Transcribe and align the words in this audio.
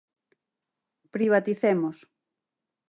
Privaticemos. 1.15 1.97